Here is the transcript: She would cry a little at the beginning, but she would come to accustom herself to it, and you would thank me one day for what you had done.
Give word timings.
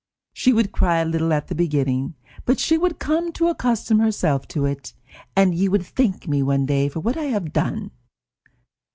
She 0.33 0.51
would 0.51 0.71
cry 0.71 0.97
a 1.01 1.05
little 1.05 1.31
at 1.31 1.45
the 1.45 1.53
beginning, 1.53 2.15
but 2.45 2.59
she 2.59 2.75
would 2.75 2.97
come 2.97 3.31
to 3.33 3.49
accustom 3.49 3.99
herself 3.99 4.47
to 4.47 4.65
it, 4.65 4.95
and 5.35 5.53
you 5.53 5.69
would 5.69 5.85
thank 5.85 6.27
me 6.27 6.41
one 6.41 6.65
day 6.65 6.89
for 6.89 7.01
what 7.01 7.17
you 7.17 7.29
had 7.31 7.53
done. 7.53 7.91